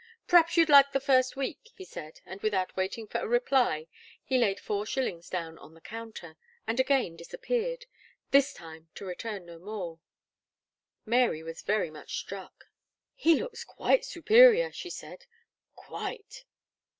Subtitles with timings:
[0.27, 3.85] "P'r'aps you'd like the first week," he said; and without waiting for a reply,
[4.23, 7.85] he laid four shillings down on the counter, and again disappeared
[8.31, 9.99] this time to return no more.
[11.05, 12.63] Mary was very much struck.
[13.13, 15.27] "He looks quite superior," she said,
[15.75, 16.45] "quite.